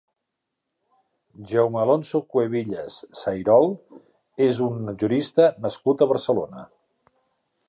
Jaume 1.51 1.79
Alonso-Cuevillas 1.81 2.97
Sayrol 3.21 3.71
és 4.49 4.65
un 4.71 4.93
jurista 5.05 5.55
nascut 5.69 6.03
a 6.07 6.13
Barcelona. 6.15 6.71